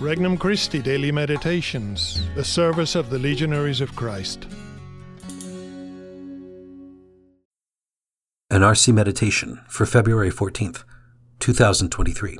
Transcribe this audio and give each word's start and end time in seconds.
Regnum 0.00 0.38
Christi 0.38 0.80
Daily 0.80 1.10
Meditations, 1.10 2.22
the 2.36 2.44
service 2.44 2.94
of 2.94 3.10
the 3.10 3.18
Legionaries 3.18 3.80
of 3.80 3.96
Christ. 3.96 4.46
An 8.48 8.60
RC 8.60 8.94
Meditation 8.94 9.60
for 9.66 9.86
February 9.86 10.30
14th, 10.30 10.84
2023. 11.40 12.38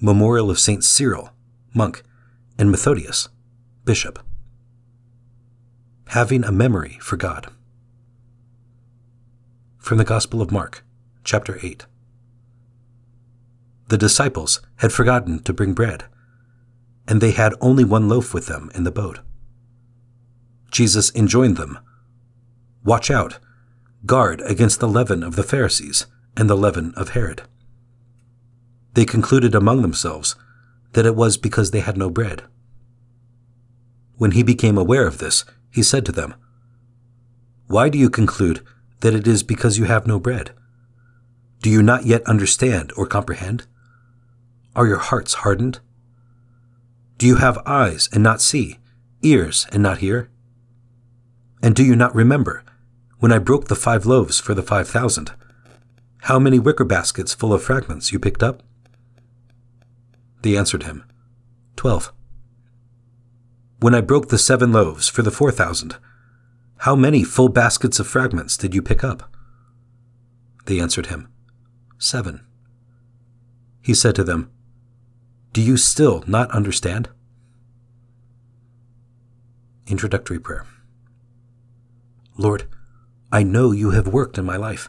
Memorial 0.00 0.50
of 0.50 0.58
Saint 0.58 0.82
Cyril, 0.82 1.30
monk, 1.74 2.02
and 2.58 2.72
Methodius, 2.72 3.28
bishop. 3.84 4.18
Having 6.08 6.42
a 6.42 6.50
memory 6.50 6.98
for 7.00 7.16
God. 7.16 7.52
From 9.78 9.98
the 9.98 10.04
Gospel 10.04 10.42
of 10.42 10.50
Mark, 10.50 10.84
chapter 11.22 11.60
8. 11.62 11.86
The 13.90 13.98
disciples 13.98 14.60
had 14.76 14.92
forgotten 14.92 15.42
to 15.42 15.52
bring 15.52 15.74
bread, 15.74 16.04
and 17.08 17.20
they 17.20 17.32
had 17.32 17.54
only 17.60 17.82
one 17.82 18.08
loaf 18.08 18.32
with 18.32 18.46
them 18.46 18.70
in 18.72 18.84
the 18.84 18.92
boat. 18.92 19.18
Jesus 20.70 21.12
enjoined 21.16 21.56
them 21.56 21.80
Watch 22.84 23.10
out, 23.10 23.40
guard 24.06 24.42
against 24.42 24.78
the 24.78 24.88
leaven 24.88 25.24
of 25.24 25.34
the 25.34 25.42
Pharisees 25.42 26.06
and 26.36 26.48
the 26.48 26.56
leaven 26.56 26.94
of 26.96 27.10
Herod. 27.10 27.42
They 28.94 29.04
concluded 29.04 29.56
among 29.56 29.82
themselves 29.82 30.36
that 30.92 31.04
it 31.04 31.16
was 31.16 31.36
because 31.36 31.72
they 31.72 31.80
had 31.80 31.98
no 31.98 32.10
bread. 32.10 32.44
When 34.18 34.30
he 34.30 34.44
became 34.44 34.78
aware 34.78 35.06
of 35.08 35.18
this, 35.18 35.44
he 35.68 35.82
said 35.82 36.06
to 36.06 36.12
them, 36.12 36.36
Why 37.66 37.88
do 37.88 37.98
you 37.98 38.08
conclude 38.08 38.64
that 39.00 39.14
it 39.14 39.26
is 39.26 39.42
because 39.42 39.78
you 39.78 39.84
have 39.86 40.06
no 40.06 40.20
bread? 40.20 40.52
Do 41.60 41.68
you 41.68 41.82
not 41.82 42.06
yet 42.06 42.22
understand 42.22 42.92
or 42.96 43.04
comprehend? 43.04 43.66
Are 44.74 44.86
your 44.86 44.98
hearts 44.98 45.34
hardened? 45.34 45.80
Do 47.18 47.26
you 47.26 47.36
have 47.36 47.58
eyes 47.66 48.08
and 48.12 48.22
not 48.22 48.40
see, 48.40 48.78
ears 49.22 49.66
and 49.72 49.82
not 49.82 49.98
hear? 49.98 50.30
And 51.62 51.74
do 51.74 51.84
you 51.84 51.96
not 51.96 52.14
remember, 52.14 52.64
when 53.18 53.32
I 53.32 53.38
broke 53.38 53.68
the 53.68 53.74
five 53.76 54.06
loaves 54.06 54.40
for 54.40 54.54
the 54.54 54.62
five 54.62 54.88
thousand, 54.88 55.32
how 56.22 56.38
many 56.38 56.58
wicker 56.58 56.84
baskets 56.84 57.34
full 57.34 57.52
of 57.52 57.62
fragments 57.62 58.12
you 58.12 58.18
picked 58.18 58.42
up? 58.42 58.62
They 60.42 60.56
answered 60.56 60.84
him, 60.84 61.04
Twelve. 61.76 62.12
When 63.80 63.94
I 63.94 64.00
broke 64.00 64.28
the 64.28 64.38
seven 64.38 64.72
loaves 64.72 65.08
for 65.08 65.22
the 65.22 65.30
four 65.30 65.50
thousand, 65.50 65.96
how 66.78 66.94
many 66.94 67.24
full 67.24 67.48
baskets 67.48 68.00
of 68.00 68.06
fragments 68.06 68.56
did 68.56 68.74
you 68.74 68.80
pick 68.80 69.04
up? 69.04 69.34
They 70.64 70.80
answered 70.80 71.06
him, 71.06 71.28
Seven. 71.98 72.46
He 73.82 73.92
said 73.92 74.14
to 74.14 74.24
them, 74.24 74.50
do 75.52 75.60
you 75.60 75.76
still 75.76 76.22
not 76.28 76.50
understand? 76.52 77.08
Introductory 79.88 80.38
Prayer 80.38 80.64
Lord, 82.36 82.68
I 83.32 83.42
know 83.42 83.72
you 83.72 83.90
have 83.90 84.06
worked 84.06 84.38
in 84.38 84.44
my 84.44 84.56
life, 84.56 84.88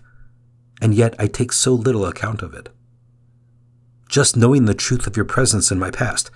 and 0.80 0.94
yet 0.94 1.16
I 1.18 1.26
take 1.26 1.52
so 1.52 1.74
little 1.74 2.06
account 2.06 2.44
of 2.44 2.54
it. 2.54 2.70
Just 4.08 4.38
knowing 4.38 4.66
the 4.66 4.76
truth 4.76 5.08
of 5.08 5.16
your 5.16 5.26
presence 5.26 5.72
in 5.72 5.80
my 5.80 5.90
past 5.90 6.30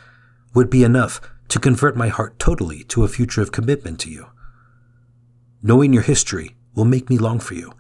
would 0.56 0.72
be 0.72 0.84
enough 0.84 1.22
to 1.50 1.60
convert 1.60 1.96
my 1.96 2.08
heart 2.08 2.40
totally 2.40 2.84
to 2.86 3.04
a 3.04 3.08
future 3.08 3.44
of 3.44 3.52
commitment 3.52 4.00
to 4.00 4.10
you. 4.10 4.28
Knowing 5.62 5.94
your 5.94 6.04
history 6.04 6.56
will 6.74 6.86
make 6.86 7.10
me 7.10 7.18
long 7.20 7.40
for 7.40 7.54
you. 7.54 7.74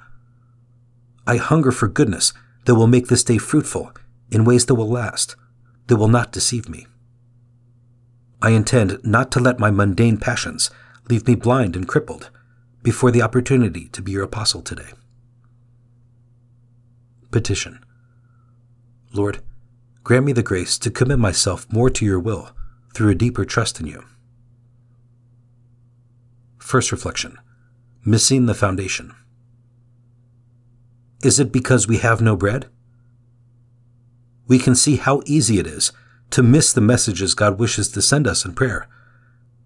I 1.25 1.37
hunger 1.37 1.71
for 1.71 1.87
goodness 1.87 2.33
that 2.65 2.75
will 2.75 2.87
make 2.87 3.07
this 3.07 3.23
day 3.23 3.39
fruitful 3.39 3.91
in 4.29 4.45
ways 4.45 4.67
that 4.67 4.75
will 4.75 4.89
last 4.89 5.35
that 5.87 5.97
will 5.97 6.07
not 6.07 6.31
deceive 6.31 6.67
me. 6.69 6.87
I 8.41 8.51
intend 8.51 8.99
not 9.03 9.31
to 9.31 9.39
let 9.39 9.59
my 9.59 9.71
mundane 9.71 10.17
passions 10.17 10.69
leave 11.09 11.27
me 11.27 11.35
blind 11.35 11.75
and 11.75 11.87
crippled 11.87 12.29
before 12.83 13.11
the 13.11 13.21
opportunity 13.21 13.87
to 13.89 14.01
be 14.01 14.11
your 14.11 14.23
apostle 14.23 14.61
today. 14.61 14.91
Petition 17.31 17.83
Lord, 19.13 19.41
grant 20.03 20.25
me 20.25 20.33
the 20.33 20.43
grace 20.43 20.77
to 20.79 20.91
commit 20.91 21.19
myself 21.19 21.65
more 21.71 21.89
to 21.89 22.05
your 22.05 22.19
will 22.19 22.51
through 22.93 23.09
a 23.09 23.15
deeper 23.15 23.45
trust 23.45 23.79
in 23.79 23.87
you. 23.87 24.03
First 26.59 26.91
reflection 26.91 27.37
Missing 28.03 28.45
the 28.45 28.53
foundation. 28.53 29.15
Is 31.23 31.39
it 31.39 31.51
because 31.51 31.87
we 31.87 31.97
have 31.97 32.21
no 32.21 32.35
bread? 32.35 32.67
We 34.47 34.59
can 34.59 34.75
see 34.75 34.97
how 34.97 35.21
easy 35.25 35.59
it 35.59 35.67
is 35.67 35.91
to 36.31 36.43
miss 36.43 36.73
the 36.73 36.81
messages 36.81 37.33
God 37.33 37.59
wishes 37.59 37.89
to 37.89 38.01
send 38.01 38.27
us 38.27 38.45
in 38.45 38.53
prayer 38.53 38.87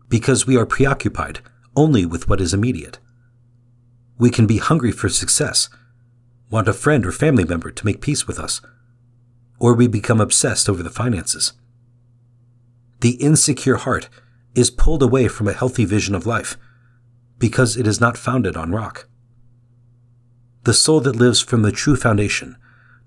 because 0.07 0.47
we 0.47 0.57
are 0.57 0.65
preoccupied 0.65 1.39
only 1.75 2.05
with 2.05 2.27
what 2.27 2.41
is 2.41 2.53
immediate. 2.53 2.99
We 4.17 4.29
can 4.29 4.47
be 4.47 4.57
hungry 4.57 4.91
for 4.91 5.07
success, 5.07 5.69
want 6.49 6.67
a 6.67 6.73
friend 6.73 7.05
or 7.05 7.11
family 7.11 7.45
member 7.45 7.71
to 7.71 7.85
make 7.85 8.01
peace 8.01 8.27
with 8.27 8.39
us, 8.39 8.61
or 9.59 9.73
we 9.73 9.87
become 9.87 10.19
obsessed 10.19 10.67
over 10.67 10.83
the 10.83 10.89
finances. 10.89 11.53
The 13.01 13.11
insecure 13.11 13.77
heart 13.77 14.09
is 14.55 14.71
pulled 14.71 15.03
away 15.03 15.27
from 15.27 15.47
a 15.47 15.53
healthy 15.53 15.85
vision 15.85 16.15
of 16.15 16.25
life 16.25 16.57
because 17.37 17.77
it 17.77 17.87
is 17.87 18.01
not 18.01 18.17
founded 18.17 18.57
on 18.57 18.71
rock. 18.71 19.07
The 20.63 20.73
soul 20.73 20.99
that 21.01 21.15
lives 21.15 21.39
from 21.39 21.61
the 21.61 21.71
true 21.71 21.95
foundation 21.95 22.57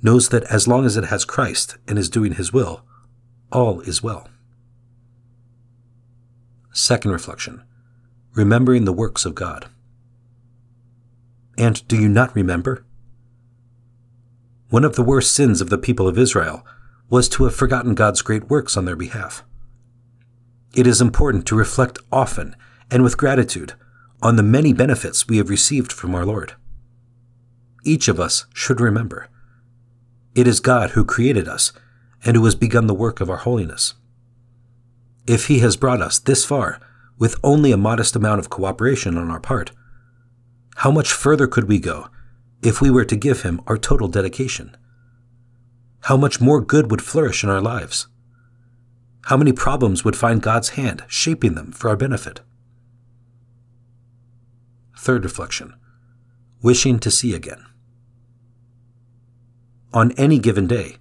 knows 0.02 0.28
that 0.30 0.44
as 0.44 0.66
long 0.66 0.84
as 0.84 0.96
it 0.96 1.04
has 1.04 1.24
Christ 1.24 1.78
and 1.86 1.98
is 1.98 2.10
doing 2.10 2.34
His 2.34 2.52
will, 2.52 2.84
all 3.50 3.80
is 3.82 4.02
well. 4.02 4.28
Second 6.72 7.12
reflection 7.12 7.62
Remembering 8.34 8.86
the 8.86 8.92
works 8.92 9.26
of 9.26 9.34
God. 9.34 9.66
And 11.58 11.86
do 11.86 12.00
you 12.00 12.08
not 12.08 12.34
remember? 12.34 12.84
One 14.70 14.84
of 14.84 14.96
the 14.96 15.02
worst 15.02 15.34
sins 15.34 15.60
of 15.60 15.68
the 15.68 15.76
people 15.76 16.08
of 16.08 16.18
Israel 16.18 16.64
was 17.10 17.28
to 17.28 17.44
have 17.44 17.54
forgotten 17.54 17.94
God's 17.94 18.22
great 18.22 18.48
works 18.48 18.74
on 18.74 18.86
their 18.86 18.96
behalf. 18.96 19.44
It 20.74 20.86
is 20.86 21.02
important 21.02 21.44
to 21.46 21.54
reflect 21.54 21.98
often 22.10 22.56
and 22.90 23.02
with 23.02 23.18
gratitude 23.18 23.74
on 24.22 24.36
the 24.36 24.42
many 24.42 24.72
benefits 24.72 25.28
we 25.28 25.36
have 25.36 25.50
received 25.50 25.92
from 25.92 26.14
our 26.14 26.24
Lord. 26.24 26.54
Each 27.84 28.08
of 28.08 28.18
us 28.18 28.46
should 28.54 28.80
remember 28.80 29.28
it 30.34 30.46
is 30.46 30.60
God 30.60 30.90
who 30.90 31.04
created 31.04 31.46
us 31.46 31.72
and 32.24 32.36
who 32.36 32.44
has 32.44 32.54
begun 32.54 32.86
the 32.86 32.94
work 32.94 33.20
of 33.20 33.28
our 33.28 33.38
holiness. 33.38 33.94
If 35.26 35.46
He 35.46 35.58
has 35.60 35.76
brought 35.76 36.00
us 36.00 36.18
this 36.18 36.44
far 36.44 36.80
with 37.18 37.38
only 37.44 37.72
a 37.72 37.76
modest 37.76 38.16
amount 38.16 38.40
of 38.40 38.50
cooperation 38.50 39.16
on 39.16 39.30
our 39.30 39.40
part, 39.40 39.72
how 40.76 40.90
much 40.90 41.12
further 41.12 41.46
could 41.46 41.68
we 41.68 41.78
go 41.78 42.08
if 42.62 42.80
we 42.80 42.90
were 42.90 43.04
to 43.04 43.16
give 43.16 43.42
Him 43.42 43.60
our 43.66 43.76
total 43.76 44.08
dedication? 44.08 44.76
How 46.06 46.16
much 46.16 46.40
more 46.40 46.60
good 46.60 46.90
would 46.90 47.02
flourish 47.02 47.44
in 47.44 47.50
our 47.50 47.60
lives? 47.60 48.08
How 49.26 49.36
many 49.36 49.52
problems 49.52 50.04
would 50.04 50.16
find 50.16 50.42
God's 50.42 50.70
hand 50.70 51.04
shaping 51.06 51.54
them 51.54 51.70
for 51.70 51.88
our 51.88 51.96
benefit? 51.96 52.40
Third 54.98 55.24
reflection 55.24 55.74
Wishing 56.60 56.98
to 57.00 57.10
see 57.10 57.34
again 57.34 57.64
on 59.92 60.12
any 60.12 60.38
given 60.38 60.66
day, 60.66 60.96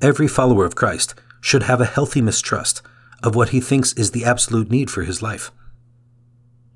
every 0.00 0.28
follower 0.28 0.64
of 0.64 0.74
Christ 0.74 1.14
should 1.40 1.64
have 1.64 1.80
a 1.80 1.86
healthy 1.86 2.22
mistrust 2.22 2.82
of 3.22 3.34
what 3.34 3.50
he 3.50 3.60
thinks 3.60 3.92
is 3.94 4.10
the 4.10 4.24
absolute 4.24 4.70
need 4.70 4.90
for 4.90 5.02
his 5.02 5.22
life. 5.22 5.50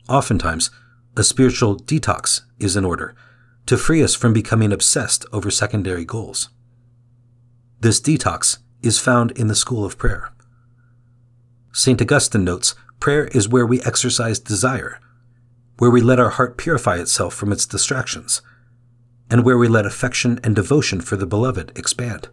Oftentimes, 0.08 0.70
a 1.16 1.22
spiritual 1.22 1.76
detox 1.76 2.42
is 2.58 2.76
in 2.76 2.84
order 2.84 3.14
to 3.66 3.76
free 3.76 4.03
us 4.03 4.14
from 4.14 4.32
becoming 4.32 4.72
obsessed 4.72 5.26
over 5.32 5.50
secondary 5.50 6.04
goals. 6.04 6.48
This 7.81 8.00
detox 8.00 8.58
is 8.82 8.98
found 8.98 9.31
in 9.32 9.48
the 9.48 9.54
school 9.54 9.84
of 9.84 9.98
prayer. 9.98 10.32
St. 11.72 12.00
Augustine 12.00 12.44
notes 12.44 12.75
prayer 12.99 13.26
is 13.28 13.49
where 13.49 13.67
we 13.67 13.82
exercise 13.82 14.38
desire, 14.38 14.99
where 15.78 15.90
we 15.90 16.00
let 16.00 16.19
our 16.19 16.31
heart 16.31 16.56
purify 16.56 16.96
itself 16.96 17.34
from 17.34 17.52
its 17.52 17.67
distractions 17.67 18.43
and 19.30 19.44
where 19.44 19.58
we 19.58 19.69
let 19.69 19.86
affection 19.86 20.40
and 20.42 20.56
devotion 20.56 21.00
for 21.00 21.16
the 21.16 21.26
beloved 21.26 21.72
expand. 21.76 22.28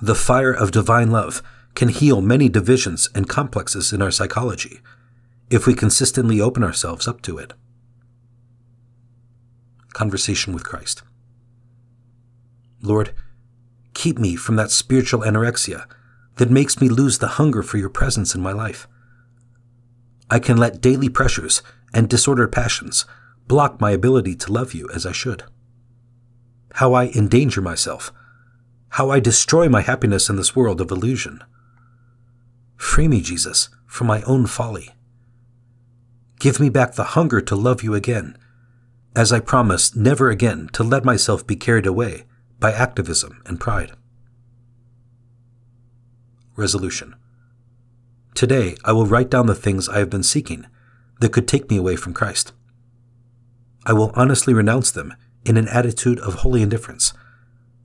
The 0.00 0.14
fire 0.14 0.52
of 0.52 0.70
divine 0.70 1.10
love 1.10 1.42
can 1.74 1.88
heal 1.88 2.20
many 2.20 2.48
divisions 2.48 3.08
and 3.14 3.28
complexes 3.28 3.92
in 3.92 4.02
our 4.02 4.10
psychology 4.10 4.80
if 5.50 5.66
we 5.66 5.74
consistently 5.74 6.40
open 6.40 6.62
ourselves 6.62 7.06
up 7.06 7.22
to 7.22 7.38
it. 7.38 7.52
Conversation 9.92 10.52
with 10.52 10.64
Christ. 10.64 11.02
Lord, 12.82 13.14
keep 13.94 14.18
me 14.18 14.36
from 14.36 14.56
that 14.56 14.70
spiritual 14.70 15.22
anorexia 15.22 15.86
that 16.36 16.50
makes 16.50 16.80
me 16.80 16.88
lose 16.88 17.18
the 17.18 17.28
hunger 17.28 17.62
for 17.62 17.78
your 17.78 17.88
presence 17.88 18.34
in 18.34 18.42
my 18.42 18.52
life. 18.52 18.86
I 20.30 20.38
can 20.38 20.56
let 20.56 20.80
daily 20.80 21.08
pressures 21.08 21.62
and 21.94 22.08
disordered 22.08 22.52
passions 22.52 23.06
block 23.48 23.80
my 23.80 23.90
ability 23.90 24.34
to 24.36 24.52
love 24.52 24.74
you 24.74 24.88
as 24.94 25.06
I 25.06 25.12
should. 25.12 25.44
How 26.74 26.92
I 26.92 27.06
endanger 27.08 27.60
myself. 27.60 28.12
How 28.90 29.10
I 29.10 29.20
destroy 29.20 29.68
my 29.68 29.82
happiness 29.82 30.28
in 30.28 30.36
this 30.36 30.54
world 30.54 30.80
of 30.80 30.90
illusion. 30.90 31.42
Free 32.76 33.08
me, 33.08 33.20
Jesus, 33.20 33.68
from 33.86 34.06
my 34.06 34.22
own 34.22 34.46
folly. 34.46 34.90
Give 36.38 36.60
me 36.60 36.68
back 36.68 36.94
the 36.94 37.04
hunger 37.04 37.40
to 37.40 37.56
love 37.56 37.82
you 37.82 37.94
again, 37.94 38.36
as 39.14 39.32
I 39.32 39.40
promise 39.40 39.96
never 39.96 40.28
again 40.28 40.68
to 40.74 40.84
let 40.84 41.04
myself 41.04 41.46
be 41.46 41.56
carried 41.56 41.86
away 41.86 42.24
by 42.58 42.72
activism 42.72 43.42
and 43.46 43.58
pride. 43.58 43.92
Resolution 46.56 47.14
Today 48.34 48.76
I 48.84 48.92
will 48.92 49.06
write 49.06 49.30
down 49.30 49.46
the 49.46 49.54
things 49.54 49.88
I 49.88 49.98
have 49.98 50.10
been 50.10 50.22
seeking 50.22 50.66
that 51.20 51.32
could 51.32 51.48
take 51.48 51.70
me 51.70 51.78
away 51.78 51.96
from 51.96 52.12
Christ. 52.12 52.52
I 53.86 53.92
will 53.92 54.10
honestly 54.14 54.52
renounce 54.52 54.90
them 54.90 55.14
in 55.44 55.56
an 55.56 55.68
attitude 55.68 56.18
of 56.18 56.34
holy 56.34 56.60
indifference, 56.60 57.14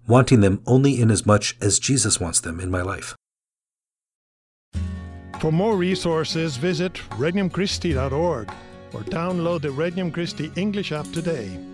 wanting 0.08 0.42
them 0.42 0.62
only 0.66 1.00
inasmuch 1.00 1.42
as 1.42 1.56
much 1.56 1.58
as 1.62 1.80
Jesus 1.80 2.20
wants 2.20 2.42
them 2.42 2.60
in 2.60 2.72
my 2.72 2.82
life. 2.82 3.16
For 5.40 5.52
more 5.52 5.78
resources, 5.78 6.58
visit 6.58 6.96
regnumchristi.org 7.12 8.52
or 8.94 9.02
download 9.02 9.62
the 9.62 9.72
Regnum 9.72 10.12
Christi 10.12 10.52
English 10.56 10.92
app 10.92 11.06
today. 11.12 11.71